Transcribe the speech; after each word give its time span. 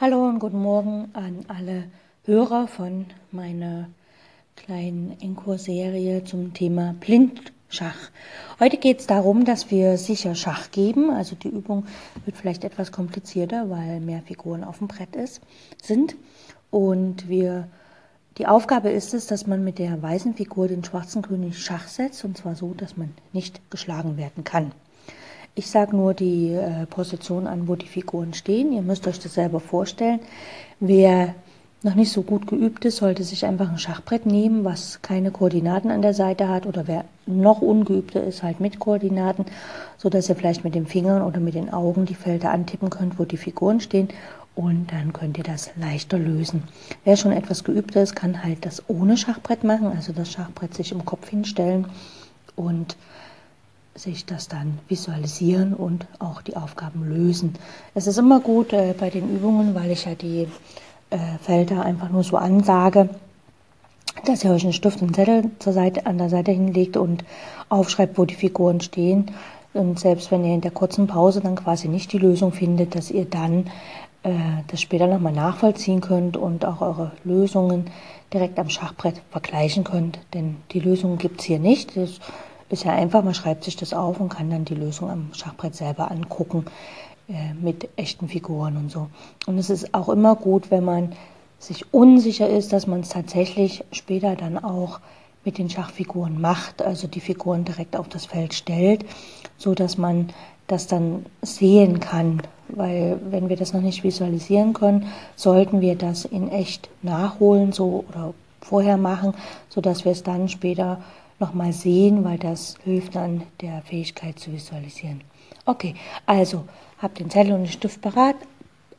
Hallo 0.00 0.28
und 0.28 0.38
guten 0.38 0.62
Morgen 0.62 1.08
an 1.12 1.44
alle 1.48 1.82
Hörer 2.22 2.68
von 2.68 3.06
meiner 3.32 3.88
kleinen 4.54 5.16
Encore-Serie 5.20 6.22
zum 6.22 6.54
Thema 6.54 6.94
Blindschach. 7.00 7.96
Heute 8.60 8.76
geht 8.76 9.00
es 9.00 9.08
darum, 9.08 9.44
dass 9.44 9.72
wir 9.72 9.98
sicher 9.98 10.36
Schach 10.36 10.70
geben. 10.70 11.10
Also 11.10 11.34
die 11.34 11.48
Übung 11.48 11.84
wird 12.24 12.36
vielleicht 12.36 12.62
etwas 12.62 12.92
komplizierter, 12.92 13.70
weil 13.70 13.98
mehr 13.98 14.22
Figuren 14.22 14.62
auf 14.62 14.78
dem 14.78 14.86
Brett 14.86 15.16
ist, 15.16 15.40
sind. 15.82 16.14
Und 16.70 17.28
wir, 17.28 17.66
die 18.38 18.46
Aufgabe 18.46 18.90
ist 18.90 19.14
es, 19.14 19.26
dass 19.26 19.48
man 19.48 19.64
mit 19.64 19.80
der 19.80 20.00
weißen 20.00 20.34
Figur 20.34 20.68
den 20.68 20.84
schwarzen 20.84 21.22
König 21.22 21.58
Schach 21.58 21.88
setzt. 21.88 22.24
Und 22.24 22.38
zwar 22.38 22.54
so, 22.54 22.72
dass 22.72 22.96
man 22.96 23.14
nicht 23.32 23.68
geschlagen 23.68 24.16
werden 24.16 24.44
kann. 24.44 24.70
Ich 25.58 25.68
sage 25.68 25.96
nur 25.96 26.14
die 26.14 26.52
äh, 26.52 26.86
Position 26.86 27.48
an, 27.48 27.66
wo 27.66 27.74
die 27.74 27.88
Figuren 27.88 28.32
stehen. 28.32 28.72
Ihr 28.72 28.82
müsst 28.82 29.08
euch 29.08 29.18
das 29.18 29.34
selber 29.34 29.58
vorstellen. 29.58 30.20
Wer 30.78 31.34
noch 31.82 31.96
nicht 31.96 32.12
so 32.12 32.22
gut 32.22 32.46
geübt 32.46 32.84
ist, 32.84 32.98
sollte 32.98 33.24
sich 33.24 33.44
einfach 33.44 33.68
ein 33.68 33.78
Schachbrett 33.80 34.24
nehmen, 34.24 34.64
was 34.64 35.02
keine 35.02 35.32
Koordinaten 35.32 35.90
an 35.90 36.00
der 36.00 36.14
Seite 36.14 36.48
hat. 36.48 36.64
Oder 36.66 36.86
wer 36.86 37.06
noch 37.26 37.60
ungeübter 37.60 38.22
ist, 38.22 38.44
halt 38.44 38.60
mit 38.60 38.78
Koordinaten, 38.78 39.46
so 39.96 40.08
dass 40.08 40.28
ihr 40.28 40.36
vielleicht 40.36 40.62
mit 40.62 40.76
den 40.76 40.86
Fingern 40.86 41.22
oder 41.22 41.40
mit 41.40 41.56
den 41.56 41.72
Augen 41.72 42.06
die 42.06 42.14
Felder 42.14 42.52
antippen 42.52 42.88
könnt, 42.88 43.18
wo 43.18 43.24
die 43.24 43.36
Figuren 43.36 43.80
stehen. 43.80 44.10
Und 44.54 44.92
dann 44.92 45.12
könnt 45.12 45.38
ihr 45.38 45.44
das 45.44 45.70
leichter 45.74 46.20
lösen. 46.20 46.62
Wer 47.02 47.16
schon 47.16 47.32
etwas 47.32 47.64
geübter 47.64 48.00
ist, 48.00 48.14
kann 48.14 48.44
halt 48.44 48.64
das 48.64 48.84
ohne 48.88 49.16
Schachbrett 49.16 49.64
machen, 49.64 49.88
also 49.88 50.12
das 50.12 50.30
Schachbrett 50.30 50.74
sich 50.74 50.92
im 50.92 51.04
Kopf 51.04 51.28
hinstellen 51.28 51.88
und 52.54 52.96
sich 53.98 54.24
das 54.24 54.48
dann 54.48 54.78
visualisieren 54.88 55.74
und 55.74 56.06
auch 56.18 56.40
die 56.42 56.56
Aufgaben 56.56 57.04
lösen. 57.04 57.54
Es 57.94 58.06
ist 58.06 58.18
immer 58.18 58.40
gut 58.40 58.72
äh, 58.72 58.94
bei 58.98 59.10
den 59.10 59.34
Übungen, 59.34 59.74
weil 59.74 59.90
ich 59.90 60.04
ja 60.04 60.14
die 60.14 60.48
äh, 61.10 61.18
Felder 61.42 61.84
einfach 61.84 62.10
nur 62.10 62.22
so 62.22 62.36
ansage, 62.36 63.08
dass 64.24 64.44
ihr 64.44 64.50
euch 64.50 64.64
einen 64.64 64.72
Stift 64.72 65.02
und 65.02 65.14
Zettel 65.14 65.50
zur 65.58 65.72
Seite, 65.72 66.06
an 66.06 66.18
der 66.18 66.28
Seite 66.28 66.52
hinlegt 66.52 66.96
und 66.96 67.24
aufschreibt, 67.68 68.18
wo 68.18 68.24
die 68.24 68.34
Figuren 68.34 68.80
stehen. 68.80 69.30
Und 69.74 69.98
selbst 69.98 70.30
wenn 70.30 70.44
ihr 70.44 70.54
in 70.54 70.60
der 70.60 70.70
kurzen 70.70 71.06
Pause 71.06 71.40
dann 71.40 71.56
quasi 71.56 71.88
nicht 71.88 72.12
die 72.12 72.18
Lösung 72.18 72.52
findet, 72.52 72.94
dass 72.94 73.10
ihr 73.10 73.26
dann 73.26 73.66
äh, 74.22 74.30
das 74.68 74.80
später 74.80 75.06
nochmal 75.06 75.32
nachvollziehen 75.32 76.00
könnt 76.00 76.36
und 76.36 76.64
auch 76.64 76.80
eure 76.80 77.12
Lösungen 77.24 77.86
direkt 78.32 78.58
am 78.58 78.68
Schachbrett 78.68 79.20
vergleichen 79.30 79.84
könnt. 79.84 80.18
Denn 80.34 80.56
die 80.72 80.80
Lösung 80.80 81.18
gibt 81.18 81.40
es 81.40 81.46
hier 81.46 81.58
nicht. 81.58 81.96
Das 81.96 82.18
ist 82.70 82.84
ja 82.84 82.92
einfach, 82.92 83.24
man 83.24 83.34
schreibt 83.34 83.64
sich 83.64 83.76
das 83.76 83.94
auf 83.94 84.20
und 84.20 84.28
kann 84.28 84.50
dann 84.50 84.64
die 84.64 84.74
Lösung 84.74 85.10
am 85.10 85.30
Schachbrett 85.32 85.74
selber 85.74 86.10
angucken 86.10 86.66
äh, 87.28 87.54
mit 87.54 87.88
echten 87.96 88.28
Figuren 88.28 88.76
und 88.76 88.90
so. 88.90 89.08
Und 89.46 89.58
es 89.58 89.70
ist 89.70 89.94
auch 89.94 90.08
immer 90.08 90.36
gut, 90.36 90.70
wenn 90.70 90.84
man 90.84 91.12
sich 91.58 91.92
unsicher 91.92 92.48
ist, 92.48 92.72
dass 92.72 92.86
man 92.86 93.00
es 93.00 93.08
tatsächlich 93.08 93.84
später 93.92 94.36
dann 94.36 94.62
auch 94.62 95.00
mit 95.44 95.58
den 95.58 95.70
Schachfiguren 95.70 96.40
macht, 96.40 96.82
also 96.82 97.06
die 97.06 97.20
Figuren 97.20 97.64
direkt 97.64 97.96
auf 97.96 98.08
das 98.08 98.26
Feld 98.26 98.54
stellt, 98.54 99.04
so 99.56 99.74
dass 99.74 99.98
man 99.98 100.28
das 100.66 100.86
dann 100.86 101.24
sehen 101.42 102.00
kann, 102.00 102.42
weil 102.68 103.18
wenn 103.30 103.48
wir 103.48 103.56
das 103.56 103.72
noch 103.72 103.80
nicht 103.80 104.04
visualisieren 104.04 104.74
können, 104.74 105.06
sollten 105.36 105.80
wir 105.80 105.96
das 105.96 106.26
in 106.26 106.50
echt 106.50 106.90
nachholen, 107.02 107.72
so 107.72 108.04
oder 108.08 108.34
vorher 108.60 108.98
machen, 108.98 109.32
so 109.70 109.80
dass 109.80 110.04
wir 110.04 110.12
es 110.12 110.22
dann 110.22 110.48
später 110.48 111.00
nochmal 111.38 111.72
sehen, 111.72 112.24
weil 112.24 112.38
das 112.38 112.76
hilft 112.84 113.14
dann 113.14 113.42
der 113.60 113.82
Fähigkeit 113.82 114.38
zu 114.38 114.52
visualisieren. 114.52 115.22
Okay, 115.64 115.94
also 116.26 116.64
habt 116.98 117.18
den 117.20 117.30
Zettel 117.30 117.52
und 117.52 117.64
den 117.64 117.72
Stift 117.72 118.00
parat, 118.00 118.36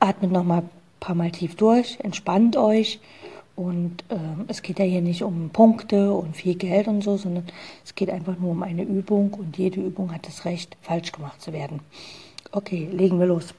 atmet 0.00 0.32
nochmal 0.32 0.60
ein 0.60 0.70
paar 1.00 1.14
Mal 1.14 1.30
tief 1.30 1.56
durch, 1.56 1.98
entspannt 2.00 2.56
euch 2.56 3.00
und 3.54 4.04
äh, 4.08 4.16
es 4.48 4.62
geht 4.62 4.78
ja 4.78 4.84
hier 4.84 5.02
nicht 5.02 5.22
um 5.22 5.50
Punkte 5.50 6.12
und 6.12 6.36
viel 6.36 6.54
Geld 6.54 6.88
und 6.88 7.02
so, 7.02 7.16
sondern 7.16 7.44
es 7.84 7.94
geht 7.94 8.10
einfach 8.10 8.38
nur 8.38 8.52
um 8.52 8.62
eine 8.62 8.82
Übung 8.82 9.34
und 9.34 9.58
jede 9.58 9.80
Übung 9.80 10.12
hat 10.12 10.26
das 10.26 10.44
Recht, 10.44 10.76
falsch 10.80 11.12
gemacht 11.12 11.40
zu 11.42 11.52
werden. 11.52 11.80
Okay, 12.50 12.88
legen 12.90 13.18
wir 13.18 13.26
los. 13.26 13.54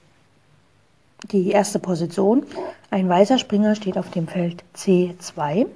Die 1.32 1.52
erste 1.52 1.80
Position. 1.80 2.46
Ein 2.90 3.08
weißer 3.08 3.38
Springer 3.38 3.76
steht 3.76 3.98
auf 3.98 4.10
dem 4.12 4.28
Feld 4.28 4.64
C2. 4.76 5.68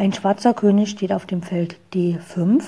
Ein 0.00 0.14
schwarzer 0.14 0.54
König 0.54 0.88
steht 0.88 1.12
auf 1.12 1.26
dem 1.26 1.42
Feld 1.42 1.76
D5. 1.92 2.62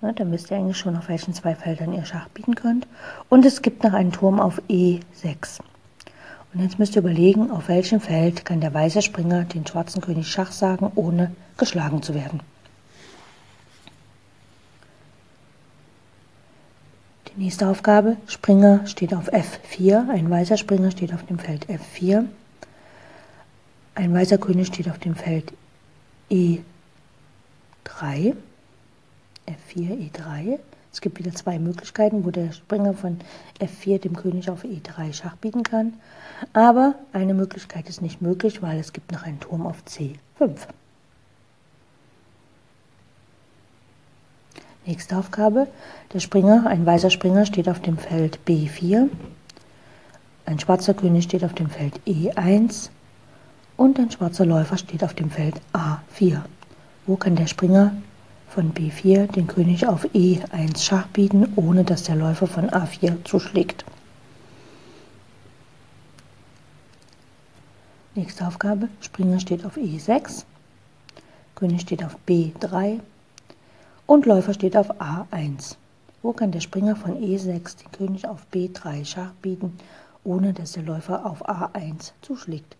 Na, 0.00 0.12
dann 0.12 0.30
wisst 0.30 0.52
ihr 0.52 0.56
eigentlich 0.56 0.78
schon, 0.78 0.96
auf 0.96 1.08
welchen 1.08 1.34
zwei 1.34 1.56
Feldern 1.56 1.92
ihr 1.92 2.04
Schach 2.04 2.28
bieten 2.28 2.54
könnt. 2.54 2.86
Und 3.28 3.44
es 3.44 3.60
gibt 3.60 3.82
noch 3.82 3.92
einen 3.92 4.12
Turm 4.12 4.38
auf 4.38 4.62
E6. 4.68 5.58
Und 6.54 6.62
jetzt 6.62 6.78
müsst 6.78 6.94
ihr 6.94 7.00
überlegen, 7.00 7.50
auf 7.50 7.66
welchem 7.66 8.00
Feld 8.00 8.44
kann 8.44 8.60
der 8.60 8.72
weiße 8.72 9.02
Springer 9.02 9.42
den 9.42 9.66
schwarzen 9.66 10.00
König 10.00 10.28
Schach 10.28 10.52
sagen, 10.52 10.92
ohne 10.94 11.32
geschlagen 11.56 12.04
zu 12.04 12.14
werden. 12.14 12.38
Die 17.34 17.42
nächste 17.42 17.66
Aufgabe, 17.66 18.16
Springer 18.28 18.86
steht 18.86 19.12
auf 19.12 19.32
F4, 19.32 20.08
ein 20.08 20.30
weißer 20.30 20.56
Springer 20.56 20.92
steht 20.92 21.12
auf 21.12 21.26
dem 21.26 21.40
Feld 21.40 21.66
F4, 21.68 22.26
ein 23.96 24.14
weißer 24.14 24.38
König 24.38 24.68
steht 24.68 24.88
auf 24.88 25.00
dem 25.00 25.16
Feld 25.16 25.52
E3, 26.30 26.62
F4, 27.84 28.34
E3. 29.76 30.58
Es 30.92 31.00
gibt 31.00 31.18
wieder 31.18 31.32
zwei 31.34 31.58
Möglichkeiten, 31.58 32.24
wo 32.24 32.30
der 32.30 32.52
Springer 32.52 32.94
von 32.94 33.20
F4 33.60 33.98
dem 33.98 34.16
König 34.16 34.48
auf 34.50 34.64
E3 34.64 35.12
Schach 35.12 35.36
bieten 35.36 35.62
kann. 35.62 35.94
Aber 36.52 36.94
eine 37.12 37.34
Möglichkeit 37.34 37.88
ist 37.88 38.02
nicht 38.02 38.22
möglich, 38.22 38.62
weil 38.62 38.78
es 38.78 38.92
gibt 38.92 39.12
noch 39.12 39.22
einen 39.22 39.40
Turm 39.40 39.66
auf 39.66 39.82
C5. 39.88 40.16
Nächste 44.86 45.16
Aufgabe. 45.16 45.68
Der 46.12 46.20
Springer, 46.20 46.66
ein 46.66 46.86
weißer 46.86 47.10
Springer 47.10 47.46
steht 47.46 47.68
auf 47.68 47.80
dem 47.80 47.98
Feld 47.98 48.40
B4. 48.46 49.08
Ein 50.46 50.58
schwarzer 50.58 50.94
König 50.94 51.24
steht 51.24 51.44
auf 51.44 51.54
dem 51.54 51.68
Feld 51.68 52.00
E1 52.06 52.90
und 53.80 53.98
ein 53.98 54.10
schwarzer 54.10 54.44
Läufer 54.44 54.76
steht 54.76 55.02
auf 55.02 55.14
dem 55.14 55.30
Feld 55.30 55.54
A4. 55.72 56.42
Wo 57.06 57.16
kann 57.16 57.34
der 57.34 57.46
Springer 57.46 57.94
von 58.50 58.74
B4 58.74 59.32
den 59.32 59.46
König 59.46 59.86
auf 59.86 60.04
E1 60.12 60.82
Schach 60.84 61.06
bieten, 61.06 61.50
ohne 61.56 61.82
dass 61.82 62.02
der 62.02 62.16
Läufer 62.16 62.46
von 62.46 62.68
A4 62.68 63.24
zuschlägt? 63.24 63.86
Nächste 68.14 68.46
Aufgabe, 68.46 68.90
Springer 69.00 69.40
steht 69.40 69.64
auf 69.64 69.78
E6, 69.78 70.44
König 71.54 71.80
steht 71.80 72.04
auf 72.04 72.18
B3 72.28 73.00
und 74.04 74.26
Läufer 74.26 74.52
steht 74.52 74.76
auf 74.76 74.90
A1. 75.00 75.76
Wo 76.20 76.34
kann 76.34 76.52
der 76.52 76.60
Springer 76.60 76.96
von 76.96 77.14
E6 77.14 77.78
den 77.78 77.92
König 77.92 78.28
auf 78.28 78.44
B3 78.52 79.06
Schach 79.06 79.32
bieten, 79.40 79.78
ohne 80.22 80.52
dass 80.52 80.72
der 80.72 80.82
Läufer 80.82 81.24
auf 81.24 81.48
A1 81.48 82.12
zuschlägt? 82.20 82.76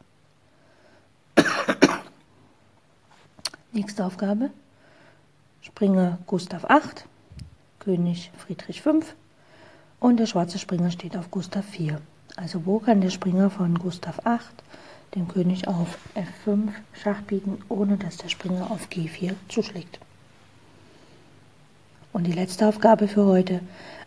Nächste 3.73 4.05
Aufgabe. 4.05 4.51
Springer 5.63 6.19
Gustav 6.27 6.65
8, 6.65 7.05
König 7.79 8.33
Friedrich 8.37 8.83
5 8.83 9.15
und 10.01 10.17
der 10.17 10.27
schwarze 10.27 10.59
Springer 10.59 10.91
steht 10.91 11.17
auf 11.17 11.31
Gustav 11.31 11.65
4. 11.67 12.01
Also 12.35 12.67
wo 12.67 12.81
kann 12.81 13.01
der 13.01 13.11
Springer 13.11 13.49
von 13.49 13.79
Gustav 13.79 14.27
8 14.27 14.45
dem 15.15 15.29
König 15.29 15.69
auf 15.69 15.99
F5 16.17 16.71
Schach 16.95 17.21
bieten, 17.23 17.63
ohne 17.69 17.97
dass 17.97 18.17
der 18.17 18.29
Springer 18.29 18.73
auf 18.73 18.89
G4 18.89 19.35
zuschlägt? 19.49 20.01
Und 22.13 22.25
die 22.27 22.33
letzte 22.33 22.67
Aufgabe 22.67 23.07
für 23.07 23.25
heute. 23.25 23.61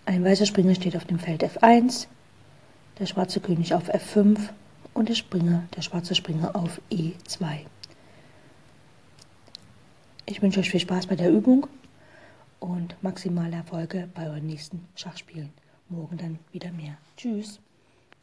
Ein 0.06 0.26
weißer 0.26 0.46
Springer 0.46 0.76
steht 0.76 0.98
auf 0.98 1.06
dem 1.06 1.20
Feld 1.20 1.42
F1, 1.42 2.08
der 3.00 3.06
schwarze 3.06 3.40
König 3.40 3.74
auf 3.74 3.90
F5 3.90 4.40
und 4.94 5.08
der 5.08 5.16
Springer, 5.16 5.64
der 5.74 5.84
schwarze 5.84 6.16
Springer 6.16 6.54
auf 6.54 6.82
E2. 6.92 7.62
Ich 10.26 10.42
wünsche 10.42 10.62
euch 10.62 10.70
viel 10.70 10.80
Spaß 10.80 11.08
bei 11.08 11.16
der 11.16 11.30
Übung 11.30 11.68
und 12.62 12.96
maximale 13.04 13.58
Erfolge 13.58 14.08
bei 14.16 14.28
euren 14.30 14.48
nächsten 14.48 14.88
Schachspielen. 14.96 15.50
Morgen 15.90 16.18
dann 16.18 16.40
wieder 16.54 16.72
mehr. 16.72 16.98
Tschüss. 17.18 17.60